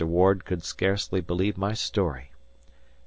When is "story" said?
1.75-2.31